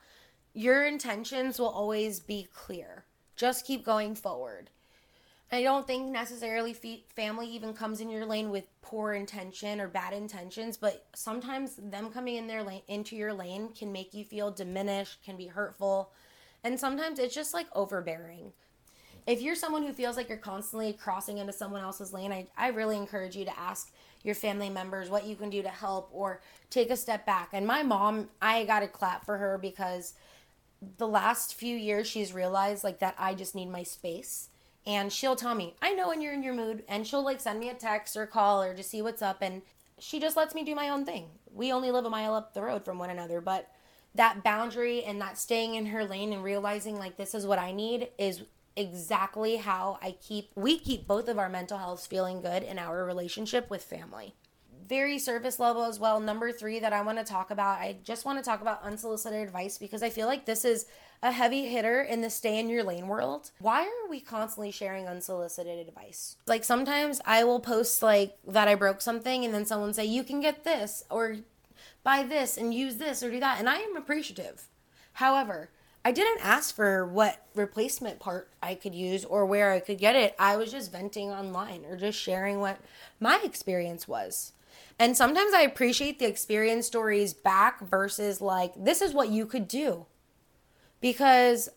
your 0.53 0.85
intentions 0.85 1.59
will 1.59 1.69
always 1.69 2.21
be 2.21 2.49
clear. 2.53 3.07
Just 3.35 3.67
keep 3.67 3.83
going 3.83 4.15
forward. 4.15 4.69
I 5.53 5.63
don't 5.63 5.87
think 5.87 6.11
necessarily 6.11 6.75
family 7.15 7.49
even 7.49 7.73
comes 7.73 8.01
in 8.01 8.11
your 8.11 8.27
lane 8.27 8.51
with 8.51 8.65
poor 8.83 9.15
intention 9.15 9.81
or 9.81 9.87
bad 9.87 10.13
intentions, 10.13 10.77
but 10.77 11.07
sometimes 11.15 11.77
them 11.77 12.11
coming 12.11 12.35
in 12.35 12.49
their 12.49 12.65
lane 12.65 12.83
into 12.89 13.15
your 13.15 13.33
lane 13.33 13.69
can 13.69 13.93
make 13.93 14.13
you 14.13 14.25
feel 14.25 14.51
diminished, 14.51 15.23
can 15.25 15.37
be 15.37 15.47
hurtful, 15.47 16.11
and 16.65 16.81
sometimes 16.81 17.21
it's 17.21 17.35
just 17.35 17.55
like 17.55 17.67
overbearing 17.75 18.53
if 19.27 19.43
you're 19.43 19.57
someone 19.57 19.83
who 19.83 19.93
feels 19.93 20.17
like 20.17 20.29
you're 20.29 20.39
constantly 20.39 20.93
crossing 20.93 21.39
into 21.39 21.53
someone 21.53 21.83
else's 21.83 22.13
lane, 22.13 22.33
I, 22.33 22.47
I 22.57 22.69
really 22.69 22.97
encourage 22.97 23.37
you 23.37 23.45
to 23.45 23.59
ask 23.59 23.93
your 24.23 24.37
family 24.37 24.71
members 24.71 25.11
what 25.11 25.27
you 25.27 25.35
can 25.37 25.51
do 25.51 25.63
to 25.63 25.69
help 25.69 26.11
or 26.13 26.41
take 26.71 26.91
a 26.91 26.97
step 26.97 27.27
back. 27.27 27.51
And 27.53 27.67
my 27.67 27.83
mom, 27.83 28.29
I 28.41 28.65
got 28.65 28.81
to 28.81 28.89
clap 28.89 29.25
for 29.25 29.37
her 29.39 29.59
because 29.59 30.15
the 30.99 31.09
last 31.09 31.55
few 31.55 31.77
years 31.77 32.07
she's 32.07 32.33
realized 32.33 32.85
like 32.85 33.01
that 33.01 33.17
I 33.19 33.35
just 33.35 33.55
need 33.55 33.69
my 33.69 33.83
space. 33.83 34.49
And 34.87 35.13
she'll 35.13 35.37
tell 35.37 35.55
me, 35.55 35.75
I 35.83 35.95
know 35.95 36.09
when 36.09 36.23
you're 36.23 36.33
in 36.33 36.43
your 36.43 36.55
mood. 36.55 36.85
And 36.89 37.07
she'll 37.07 37.25
like 37.25 37.41
send 37.41 37.59
me 37.59 37.69
a 37.69 37.75
text 37.75 38.17
or 38.17 38.27
call 38.27 38.63
or 38.63 38.75
just 38.75 38.91
see 38.91 39.03
what's 39.03 39.23
up. 39.23 39.39
And 39.43 39.63
she 39.99 40.21
just 40.21 40.37
lets 40.37 40.55
me 40.55 40.65
do 40.65 40.75
my 40.75 40.89
own 40.89 41.05
thing. 41.05 41.31
We 41.53 41.73
only 41.73 41.91
live 41.91 42.05
a 42.05 42.11
mile 42.11 42.35
up 42.35 42.55
the 42.55 42.63
road 42.63 42.85
from 42.85 42.99
one 42.99 43.11
another. 43.11 43.41
But 43.41 43.69
that 44.15 44.43
boundary 44.43 45.03
and 45.03 45.21
that 45.21 45.39
staying 45.39 45.75
in 45.75 45.87
her 45.87 46.05
lane 46.05 46.33
and 46.33 46.45
realizing 46.45 46.99
like 46.99 47.17
this 47.17 47.35
is 47.35 47.47
what 47.47 47.59
I 47.59 47.73
need 47.73 48.09
is 48.19 48.43
exactly 48.77 49.57
how 49.57 49.99
I 50.03 50.13
keep 50.13 50.51
we 50.55 50.79
keep 50.79 51.07
both 51.07 51.29
of 51.29 51.39
our 51.39 51.49
mental 51.49 51.79
health 51.79 52.07
feeling 52.07 52.43
good 52.43 52.63
in 52.63 52.79
our 52.79 53.05
relationship 53.05 53.71
with 53.71 53.83
family. 53.83 54.35
Very 54.89 55.19
surface 55.19 55.59
level 55.59 55.85
as 55.85 55.99
well. 55.99 56.21
Number 56.21 56.53
3 56.53 56.79
that 56.81 56.93
I 56.93 57.03
want 57.03 57.19
to 57.19 57.25
talk 57.25 57.51
about, 57.51 57.79
I 57.79 57.97
just 58.05 58.25
want 58.25 58.39
to 58.39 58.45
talk 58.45 58.61
about 58.61 58.83
unsolicited 58.83 59.41
advice 59.47 59.79
because 59.79 60.03
I 60.03 60.11
feel 60.11 60.27
like 60.27 60.45
this 60.45 60.65
is 60.65 60.87
a 61.23 61.33
heavy 61.33 61.67
hitter 61.67 62.03
in 62.03 62.21
the 62.21 62.31
stay 62.31 62.59
in 62.59 62.69
your 62.69 62.85
lane 62.85 63.09
world. 63.09 63.51
Why 63.59 63.83
are 63.83 64.11
we 64.11 64.21
constantly 64.21 64.71
sharing 64.71 65.09
unsolicited 65.09 65.87
advice? 65.89 66.37
Like 66.47 66.65
sometimes 66.65 67.21
I 67.25 67.45
will 67.45 67.61
post 67.61 68.03
like 68.03 68.37
that 68.47 68.69
I 68.69 68.75
broke 68.75 69.01
something 69.01 69.45
and 69.45 69.53
then 69.53 69.65
someone 69.65 69.95
say 69.95 70.05
you 70.05 70.23
can 70.23 70.41
get 70.41 70.65
this 70.65 71.05
or 71.11 71.39
buy 72.05 72.23
this 72.23 72.57
and 72.57 72.73
use 72.73 72.97
this 72.97 73.23
or 73.23 73.31
do 73.31 73.41
that 73.41 73.59
and 73.59 73.69
I 73.69 73.79
am 73.79 73.97
appreciative. 73.97 74.69
However, 75.15 75.71
I 76.05 76.13
didn't 76.13 76.45
ask 76.45 76.73
for 76.73 77.05
what 77.05 77.43
replacement 77.57 78.21
part 78.21 78.49
I 78.63 78.77
could 78.77 78.95
use 78.95 79.25
or 79.25 79.45
where 79.45 79.73
I 79.73 79.81
could 79.81 79.99
get 79.99 80.15
it. 80.15 80.37
I 80.39 80.57
was 80.57 80.71
just 80.71 80.93
venting 80.93 81.31
online 81.31 81.85
or 81.85 81.97
just 81.97 82.17
sharing 82.17 82.61
what 82.61 82.79
my 83.19 83.41
experience 83.43 84.07
was. 84.07 84.53
And 84.99 85.17
sometimes 85.17 85.53
I 85.53 85.63
appreciate 85.63 86.19
the 86.19 86.27
experience 86.27 86.87
stories 86.87 87.35
back 87.35 87.81
versus 87.81 88.41
like, 88.41 88.73
this 88.77 89.03
is 89.03 89.13
what 89.13 89.29
you 89.29 89.47
could 89.47 89.69
do. 89.69 90.07
Because 91.01 91.69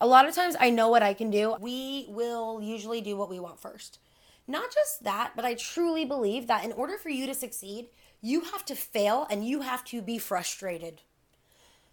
a 0.00 0.06
lot 0.06 0.26
of 0.28 0.34
times 0.34 0.56
I 0.58 0.70
know 0.70 0.88
what 0.88 1.02
I 1.02 1.14
can 1.14 1.30
do. 1.30 1.56
We 1.60 2.06
will 2.08 2.60
usually 2.60 3.00
do 3.00 3.16
what 3.16 3.30
we 3.30 3.38
want 3.38 3.60
first. 3.60 3.98
Not 4.46 4.72
just 4.72 5.04
that, 5.04 5.32
but 5.36 5.44
I 5.44 5.54
truly 5.54 6.04
believe 6.04 6.46
that 6.48 6.64
in 6.64 6.72
order 6.72 6.98
for 6.98 7.08
you 7.08 7.26
to 7.26 7.34
succeed, 7.34 7.86
you 8.20 8.42
have 8.42 8.64
to 8.66 8.74
fail 8.74 9.26
and 9.30 9.46
you 9.46 9.60
have 9.60 9.84
to 9.84 10.02
be 10.02 10.18
frustrated. 10.18 11.02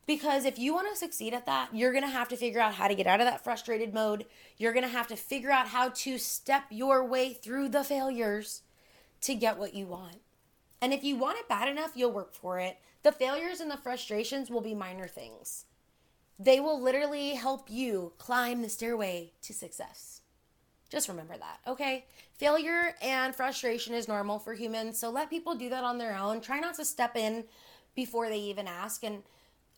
Because 0.08 0.46
if 0.46 0.58
you 0.58 0.74
want 0.74 0.90
to 0.90 0.98
succeed 0.98 1.34
at 1.34 1.46
that, 1.46 1.70
you're 1.74 1.94
going 1.94 2.04
to 2.04 2.10
have 2.10 2.28
to 2.30 2.36
figure 2.36 2.60
out 2.60 2.74
how 2.74 2.88
to 2.88 2.96
get 2.96 3.08
out 3.08 3.22
of 3.22 3.28
that 3.28 3.44
frustrated 3.44 3.94
mode. 3.94 4.26
You're 4.58 4.74
going 4.74 4.84
to 4.84 4.90
have 4.90 5.08
to 5.08 5.16
figure 5.16 5.52
out 5.52 5.68
how 5.68 5.90
to 5.90 6.18
step 6.18 6.64
your 6.70 7.06
way 7.06 7.34
through 7.34 7.70
the 7.70 7.84
failures 7.84 8.64
to 9.22 9.36
get 9.36 9.58
what 9.58 9.74
you 9.76 9.86
want. 9.86 10.18
And 10.82 10.94
if 10.94 11.04
you 11.04 11.16
want 11.16 11.38
it 11.38 11.48
bad 11.48 11.68
enough, 11.68 11.92
you'll 11.96 12.12
work 12.12 12.34
for 12.34 12.60
it. 12.60 12.78
The 13.04 13.12
failures 13.12 13.60
and 13.60 13.70
the 13.70 13.78
frustrations 13.78 14.50
will 14.50 14.62
be 14.62 14.74
minor 14.74 15.08
things. 15.08 15.66
They 16.40 16.60
will 16.60 16.82
literally 16.82 17.36
help 17.36 17.70
you 17.70 18.14
climb 18.18 18.62
the 18.62 18.70
stairway 18.70 19.34
to 19.44 19.54
success. 19.54 20.22
Just 20.90 21.08
remember 21.08 21.38
that, 21.38 21.60
okay? 21.68 22.06
Failure 22.34 22.96
and 23.02 23.34
frustration 23.34 23.94
is 23.94 24.08
normal 24.08 24.40
for 24.40 24.54
humans, 24.54 25.00
so 25.00 25.10
let 25.10 25.30
people 25.30 25.56
do 25.56 25.70
that 25.70 25.84
on 25.84 25.98
their 25.98 26.18
own. 26.18 26.42
Try 26.42 26.60
not 26.60 26.76
to 26.76 26.86
step 26.86 27.16
in 27.16 27.46
before 27.96 28.28
they 28.28 28.40
even 28.40 28.68
ask. 28.68 29.04
And 29.04 29.24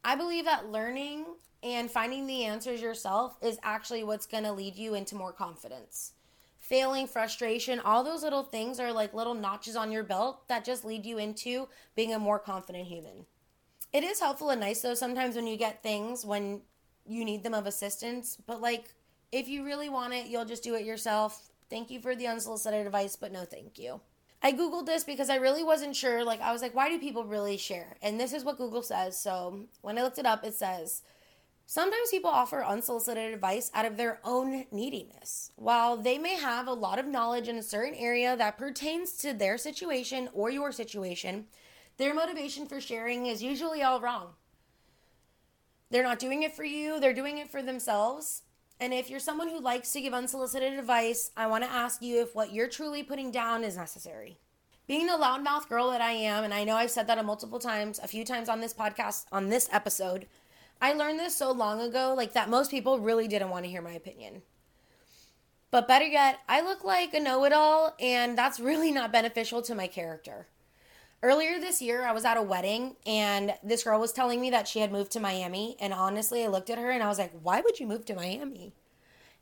I 0.03 0.15
believe 0.15 0.45
that 0.45 0.71
learning 0.71 1.25
and 1.61 1.91
finding 1.91 2.25
the 2.27 2.45
answers 2.45 2.81
yourself 2.81 3.37
is 3.41 3.59
actually 3.61 4.03
what's 4.03 4.25
to 4.25 4.51
lead 4.51 4.75
you 4.75 4.95
into 4.95 5.15
more 5.15 5.31
confidence. 5.31 6.13
Failing, 6.63 7.07
frustration, 7.07 7.81
all 7.81 8.05
those 8.05 8.23
little 8.23 8.43
things 8.43 8.79
are 8.79 8.93
like 8.93 9.13
little 9.13 9.33
notches 9.33 9.75
on 9.75 9.91
your 9.91 10.03
belt 10.03 10.47
that 10.47 10.63
just 10.63 10.85
lead 10.85 11.05
you 11.05 11.17
into 11.17 11.67
being 11.93 12.13
a 12.13 12.19
more 12.19 12.39
confident 12.39 12.87
human. 12.87 13.25
It 13.91 14.05
is 14.05 14.21
helpful 14.21 14.49
and 14.49 14.61
nice 14.61 14.81
though 14.81 14.93
sometimes 14.93 15.35
when 15.35 15.45
you 15.45 15.57
get 15.57 15.83
things 15.83 16.25
when 16.25 16.61
you 17.05 17.25
need 17.25 17.43
them 17.43 17.53
of 17.53 17.65
assistance, 17.65 18.37
but 18.47 18.61
like 18.61 18.93
if 19.33 19.49
you 19.49 19.65
really 19.65 19.89
want 19.89 20.13
it, 20.13 20.27
you'll 20.27 20.45
just 20.45 20.63
do 20.63 20.75
it 20.75 20.85
yourself. 20.85 21.49
Thank 21.69 21.91
you 21.91 21.99
for 21.99 22.15
the 22.15 22.27
unsolicited 22.27 22.85
advice, 22.85 23.17
but 23.17 23.33
no 23.33 23.43
thank 23.43 23.77
you. 23.77 23.99
I 24.41 24.53
Googled 24.53 24.85
this 24.85 25.03
because 25.03 25.29
I 25.29 25.35
really 25.35 25.63
wasn't 25.65 25.97
sure. 25.97 26.23
Like, 26.23 26.39
I 26.39 26.53
was 26.53 26.61
like, 26.61 26.75
why 26.75 26.89
do 26.89 26.97
people 26.97 27.25
really 27.25 27.57
share? 27.57 27.97
And 28.01 28.17
this 28.19 28.31
is 28.31 28.45
what 28.45 28.57
Google 28.57 28.83
says. 28.83 29.19
So 29.19 29.65
when 29.81 29.97
I 29.97 30.03
looked 30.03 30.17
it 30.17 30.25
up, 30.25 30.45
it 30.45 30.53
says 30.53 31.01
Sometimes 31.65 32.11
people 32.11 32.29
offer 32.29 32.63
unsolicited 32.63 33.33
advice 33.33 33.71
out 33.73 33.85
of 33.85 33.97
their 33.97 34.19
own 34.23 34.65
neediness. 34.71 35.51
While 35.55 35.97
they 35.97 36.17
may 36.17 36.35
have 36.35 36.67
a 36.67 36.73
lot 36.73 36.99
of 36.99 37.07
knowledge 37.07 37.47
in 37.47 37.57
a 37.57 37.63
certain 37.63 37.95
area 37.95 38.35
that 38.35 38.57
pertains 38.57 39.13
to 39.17 39.33
their 39.33 39.57
situation 39.57 40.29
or 40.33 40.49
your 40.49 40.71
situation, 40.71 41.45
their 41.97 42.13
motivation 42.13 42.67
for 42.67 42.81
sharing 42.81 43.25
is 43.25 43.41
usually 43.41 43.81
all 43.81 44.01
wrong. 44.01 44.33
They're 45.89 46.03
not 46.03 46.19
doing 46.19 46.43
it 46.43 46.55
for 46.55 46.63
you, 46.63 46.99
they're 46.99 47.13
doing 47.13 47.37
it 47.37 47.49
for 47.49 47.61
themselves. 47.61 48.41
And 48.79 48.93
if 48.93 49.09
you're 49.09 49.19
someone 49.19 49.47
who 49.47 49.61
likes 49.61 49.93
to 49.93 50.01
give 50.01 50.13
unsolicited 50.13 50.73
advice, 50.73 51.31
I 51.37 51.47
want 51.47 51.63
to 51.63 51.69
ask 51.69 52.01
you 52.01 52.21
if 52.21 52.35
what 52.35 52.51
you're 52.51 52.67
truly 52.67 53.03
putting 53.03 53.31
down 53.31 53.63
is 53.63 53.77
necessary. 53.77 54.39
Being 54.87 55.07
the 55.07 55.13
loudmouth 55.13 55.69
girl 55.69 55.91
that 55.91 56.01
I 56.01 56.11
am, 56.11 56.43
and 56.43 56.53
I 56.53 56.65
know 56.65 56.75
I've 56.75 56.91
said 56.91 57.07
that 57.07 57.17
a 57.17 57.23
multiple 57.23 57.59
times, 57.59 57.99
a 58.03 58.07
few 58.07 58.25
times 58.25 58.49
on 58.49 58.59
this 58.59 58.73
podcast, 58.73 59.25
on 59.31 59.47
this 59.47 59.69
episode, 59.71 60.25
I 60.81 60.93
learned 60.93 61.19
this 61.19 61.37
so 61.37 61.51
long 61.51 61.81
ago, 61.81 62.13
like 62.15 62.33
that 62.33 62.49
most 62.49 62.71
people 62.71 62.99
really 62.99 63.27
didn't 63.27 63.49
want 63.49 63.65
to 63.65 63.71
hear 63.71 63.81
my 63.81 63.93
opinion. 63.93 64.41
But 65.71 65.87
better 65.87 66.05
yet, 66.05 66.39
I 66.47 66.61
look 66.61 66.83
like 66.83 67.15
a 67.15 67.19
know 67.19 67.45
it 67.45 67.53
all, 67.53 67.95
and 67.99 68.37
that's 68.37 68.59
really 68.59 68.91
not 68.91 69.11
beneficial 69.11 69.61
to 69.63 69.73
my 69.73 69.87
character. 69.87 70.47
Earlier 71.23 71.59
this 71.59 71.81
year, 71.81 72.05
I 72.05 72.11
was 72.11 72.25
at 72.25 72.37
a 72.37 72.43
wedding, 72.43 72.97
and 73.07 73.55
this 73.63 73.83
girl 73.83 73.99
was 73.99 74.11
telling 74.11 74.39
me 74.39 74.49
that 74.51 74.67
she 74.67 74.81
had 74.81 74.91
moved 74.91 75.11
to 75.13 75.19
Miami. 75.19 75.77
And 75.79 75.93
honestly, 75.93 76.43
I 76.43 76.47
looked 76.47 76.69
at 76.69 76.77
her 76.77 76.91
and 76.91 77.01
I 77.01 77.07
was 77.07 77.17
like, 77.17 77.31
Why 77.41 77.61
would 77.61 77.79
you 77.79 77.87
move 77.87 78.05
to 78.05 78.13
Miami? 78.13 78.73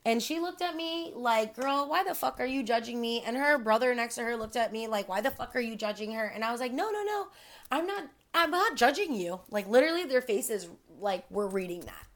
And 0.04 0.22
she 0.22 0.40
looked 0.40 0.62
at 0.62 0.74
me 0.76 1.12
like, 1.14 1.54
Girl, 1.54 1.88
why 1.88 2.04
the 2.04 2.14
fuck 2.14 2.40
are 2.40 2.46
you 2.46 2.62
judging 2.62 3.00
me? 3.00 3.22
And 3.26 3.36
her 3.36 3.58
brother 3.58 3.94
next 3.94 4.14
to 4.14 4.22
her 4.22 4.36
looked 4.36 4.56
at 4.56 4.72
me 4.72 4.86
like, 4.86 5.08
Why 5.08 5.20
the 5.20 5.32
fuck 5.32 5.54
are 5.54 5.60
you 5.60 5.76
judging 5.76 6.12
her? 6.12 6.24
And 6.24 6.44
I 6.44 6.52
was 6.52 6.60
like, 6.60 6.72
No, 6.72 6.90
no, 6.90 7.02
no. 7.02 7.26
I'm 7.70 7.86
not 7.86 8.04
I'm 8.34 8.50
not 8.50 8.76
judging 8.76 9.14
you. 9.14 9.40
Like 9.50 9.68
literally 9.68 10.04
their 10.04 10.22
faces 10.22 10.68
like 11.00 11.30
were 11.30 11.48
reading 11.48 11.80
that. 11.80 12.06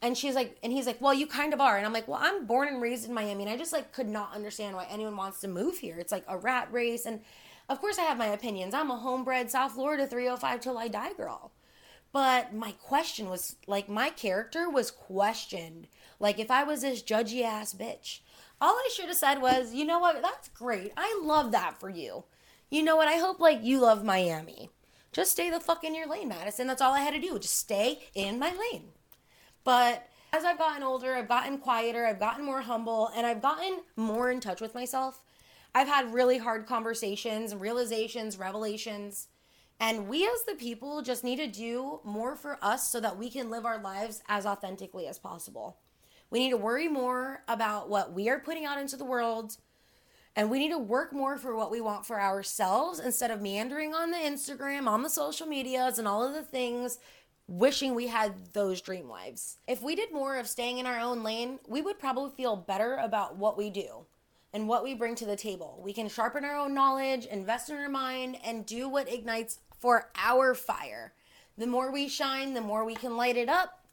And 0.00 0.18
she's 0.18 0.34
like, 0.34 0.58
and 0.64 0.72
he's 0.72 0.86
like, 0.86 1.00
well, 1.00 1.14
you 1.14 1.28
kind 1.28 1.54
of 1.54 1.60
are. 1.60 1.76
And 1.76 1.86
I'm 1.86 1.92
like, 1.92 2.08
well, 2.08 2.18
I'm 2.20 2.44
born 2.44 2.66
and 2.66 2.82
raised 2.82 3.06
in 3.06 3.14
Miami, 3.14 3.44
and 3.44 3.52
I 3.52 3.56
just 3.56 3.72
like 3.72 3.92
could 3.92 4.08
not 4.08 4.34
understand 4.34 4.74
why 4.74 4.86
anyone 4.90 5.16
wants 5.16 5.40
to 5.40 5.48
move 5.48 5.78
here. 5.78 5.96
It's 5.96 6.10
like 6.10 6.24
a 6.26 6.36
rat 6.36 6.68
race, 6.72 7.06
and 7.06 7.20
of 7.68 7.80
course 7.80 7.98
I 7.98 8.02
have 8.02 8.18
my 8.18 8.26
opinions. 8.26 8.74
I'm 8.74 8.90
a 8.90 8.96
homebred 8.96 9.48
South 9.48 9.72
Florida 9.72 10.06
305 10.08 10.60
till 10.60 10.76
I 10.76 10.88
die 10.88 11.12
girl. 11.12 11.52
But 12.12 12.52
my 12.52 12.72
question 12.72 13.30
was 13.30 13.56
like, 13.66 13.88
my 13.88 14.10
character 14.10 14.68
was 14.68 14.90
questioned. 14.90 15.86
Like, 16.18 16.38
if 16.38 16.50
I 16.50 16.64
was 16.64 16.82
this 16.82 17.02
judgy 17.02 17.42
ass 17.42 17.72
bitch, 17.72 18.20
all 18.60 18.74
I 18.74 18.90
should 18.94 19.06
have 19.06 19.16
said 19.16 19.40
was, 19.40 19.72
you 19.72 19.84
know 19.84 19.98
what? 19.98 20.20
That's 20.20 20.48
great. 20.48 20.92
I 20.96 21.20
love 21.22 21.52
that 21.52 21.80
for 21.80 21.88
you. 21.88 22.24
You 22.70 22.82
know 22.82 22.96
what? 22.96 23.08
I 23.08 23.18
hope 23.18 23.40
like 23.40 23.62
you 23.62 23.80
love 23.80 24.04
Miami. 24.04 24.70
Just 25.12 25.32
stay 25.32 25.50
the 25.50 25.60
fuck 25.60 25.84
in 25.84 25.94
your 25.94 26.08
lane, 26.08 26.28
Madison. 26.28 26.66
That's 26.66 26.80
all 26.80 26.94
I 26.94 27.00
had 27.00 27.14
to 27.14 27.20
do. 27.20 27.38
Just 27.38 27.58
stay 27.58 28.00
in 28.14 28.38
my 28.38 28.50
lane. 28.50 28.88
But 29.62 30.08
as 30.32 30.44
I've 30.44 30.58
gotten 30.58 30.82
older, 30.82 31.14
I've 31.14 31.28
gotten 31.28 31.58
quieter, 31.58 32.06
I've 32.06 32.18
gotten 32.18 32.44
more 32.44 32.62
humble, 32.62 33.10
and 33.14 33.26
I've 33.26 33.42
gotten 33.42 33.80
more 33.96 34.30
in 34.30 34.40
touch 34.40 34.62
with 34.62 34.74
myself. 34.74 35.20
I've 35.74 35.88
had 35.88 36.14
really 36.14 36.38
hard 36.38 36.66
conversations, 36.66 37.54
realizations, 37.54 38.38
revelations. 38.38 39.28
And 39.78 40.08
we 40.08 40.24
as 40.26 40.44
the 40.46 40.54
people 40.54 41.02
just 41.02 41.24
need 41.24 41.36
to 41.36 41.46
do 41.46 42.00
more 42.04 42.34
for 42.34 42.58
us 42.62 42.90
so 42.90 43.00
that 43.00 43.18
we 43.18 43.30
can 43.30 43.50
live 43.50 43.66
our 43.66 43.82
lives 43.82 44.22
as 44.28 44.46
authentically 44.46 45.06
as 45.06 45.18
possible. 45.18 45.78
We 46.30 46.38
need 46.38 46.50
to 46.50 46.56
worry 46.56 46.88
more 46.88 47.42
about 47.48 47.90
what 47.90 48.14
we 48.14 48.30
are 48.30 48.38
putting 48.38 48.64
out 48.64 48.78
into 48.78 48.96
the 48.96 49.04
world 49.04 49.56
and 50.34 50.50
we 50.50 50.58
need 50.58 50.70
to 50.70 50.78
work 50.78 51.12
more 51.12 51.36
for 51.36 51.54
what 51.54 51.70
we 51.70 51.80
want 51.80 52.06
for 52.06 52.20
ourselves 52.20 52.98
instead 52.98 53.30
of 53.30 53.42
meandering 53.42 53.94
on 53.94 54.10
the 54.10 54.16
Instagram, 54.16 54.86
on 54.86 55.02
the 55.02 55.10
social 55.10 55.46
medias, 55.46 55.98
and 55.98 56.08
all 56.08 56.26
of 56.26 56.34
the 56.34 56.42
things, 56.42 56.98
wishing 57.46 57.94
we 57.94 58.06
had 58.06 58.52
those 58.52 58.80
dream 58.80 59.08
lives. 59.08 59.58
If 59.68 59.82
we 59.82 59.94
did 59.94 60.12
more 60.12 60.36
of 60.38 60.48
staying 60.48 60.78
in 60.78 60.86
our 60.86 60.98
own 60.98 61.22
lane, 61.22 61.58
we 61.68 61.82
would 61.82 61.98
probably 61.98 62.30
feel 62.30 62.56
better 62.56 62.96
about 62.96 63.36
what 63.36 63.58
we 63.58 63.68
do 63.68 64.06
and 64.54 64.68
what 64.68 64.84
we 64.84 64.94
bring 64.94 65.14
to 65.16 65.26
the 65.26 65.36
table. 65.36 65.80
We 65.82 65.92
can 65.92 66.08
sharpen 66.08 66.44
our 66.44 66.56
own 66.56 66.74
knowledge, 66.74 67.26
invest 67.26 67.70
in 67.70 67.76
our 67.76 67.88
mind, 67.88 68.38
and 68.44 68.64
do 68.64 68.88
what 68.88 69.12
ignites 69.12 69.58
for 69.78 70.10
our 70.16 70.54
fire. 70.54 71.12
The 71.58 71.66
more 71.66 71.92
we 71.92 72.08
shine, 72.08 72.54
the 72.54 72.60
more 72.60 72.84
we 72.84 72.94
can 72.94 73.16
light 73.16 73.36
it 73.36 73.48
up. 73.48 73.84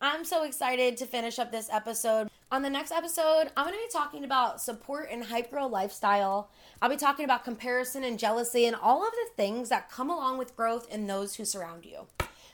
I'm 0.00 0.24
so 0.24 0.44
excited 0.44 0.96
to 0.96 1.06
finish 1.06 1.38
up 1.38 1.52
this 1.52 1.68
episode. 1.70 2.28
On 2.52 2.62
the 2.62 2.70
next 2.70 2.92
episode, 2.92 3.50
I'm 3.56 3.66
going 3.66 3.74
to 3.74 3.86
be 3.86 3.92
talking 3.92 4.22
about 4.22 4.60
support 4.60 5.08
and 5.10 5.24
hype 5.24 5.50
girl 5.50 5.68
lifestyle. 5.68 6.48
I'll 6.80 6.88
be 6.88 6.96
talking 6.96 7.24
about 7.24 7.42
comparison 7.42 8.04
and 8.04 8.20
jealousy 8.20 8.66
and 8.66 8.76
all 8.76 9.04
of 9.04 9.10
the 9.10 9.34
things 9.36 9.68
that 9.68 9.90
come 9.90 10.10
along 10.10 10.38
with 10.38 10.54
growth 10.54 10.88
in 10.88 11.08
those 11.08 11.34
who 11.34 11.44
surround 11.44 11.84
you. 11.84 12.06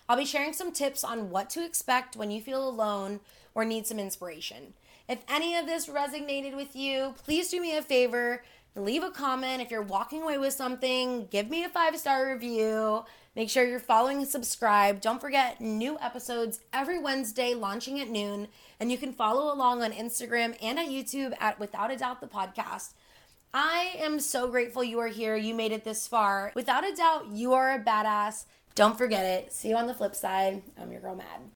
I'll 0.08 0.16
be 0.16 0.24
sharing 0.24 0.54
some 0.54 0.72
tips 0.72 1.04
on 1.04 1.28
what 1.28 1.50
to 1.50 1.64
expect 1.64 2.16
when 2.16 2.30
you 2.30 2.40
feel 2.40 2.66
alone 2.66 3.20
or 3.54 3.66
need 3.66 3.86
some 3.86 3.98
inspiration. 3.98 4.72
If 5.10 5.18
any 5.28 5.56
of 5.56 5.66
this 5.66 5.88
resonated 5.88 6.56
with 6.56 6.74
you, 6.74 7.14
please 7.22 7.50
do 7.50 7.60
me 7.60 7.76
a 7.76 7.82
favor 7.82 8.42
leave 8.74 9.02
a 9.02 9.10
comment. 9.10 9.62
If 9.62 9.70
you're 9.70 9.82
walking 9.82 10.22
away 10.22 10.38
with 10.38 10.54
something, 10.54 11.26
give 11.30 11.50
me 11.50 11.64
a 11.64 11.68
five 11.68 11.98
star 11.98 12.32
review. 12.32 13.04
Make 13.34 13.48
sure 13.48 13.64
you're 13.64 13.80
following 13.80 14.18
and 14.18 14.28
subscribe. 14.28 15.00
Don't 15.00 15.20
forget 15.20 15.58
new 15.58 15.98
episodes 16.00 16.60
every 16.70 16.98
Wednesday 16.98 17.54
launching 17.54 17.98
at 17.98 18.10
noon. 18.10 18.48
And 18.78 18.92
you 18.92 18.98
can 18.98 19.14
follow 19.14 19.52
along 19.52 19.82
on 19.82 19.92
Instagram 19.92 20.54
and 20.62 20.78
at 20.78 20.88
YouTube 20.88 21.32
at 21.40 21.58
Without 21.58 21.90
a 21.90 21.96
Doubt 21.96 22.20
the 22.20 22.26
podcast. 22.26 22.92
I 23.54 23.94
am 23.98 24.20
so 24.20 24.48
grateful 24.48 24.84
you 24.84 24.98
are 24.98 25.08
here. 25.08 25.34
You 25.36 25.54
made 25.54 25.72
it 25.72 25.84
this 25.84 26.06
far. 26.06 26.52
Without 26.54 26.86
a 26.86 26.94
doubt, 26.94 27.28
you 27.32 27.54
are 27.54 27.72
a 27.72 27.82
badass. 27.82 28.44
Don't 28.74 28.98
forget 28.98 29.24
it. 29.24 29.52
See 29.52 29.68
you 29.68 29.76
on 29.76 29.86
the 29.86 29.94
flip 29.94 30.14
side. 30.14 30.62
I'm 30.78 30.92
your 30.92 31.00
girl, 31.00 31.16
Mad. 31.16 31.50